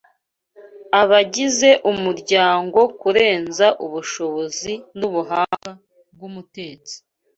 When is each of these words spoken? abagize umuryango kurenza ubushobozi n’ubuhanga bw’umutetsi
abagize 1.01 1.69
umuryango 1.91 2.79
kurenza 2.99 3.67
ubushobozi 3.85 4.73
n’ubuhanga 4.97 5.71
bw’umutetsi 6.13 6.95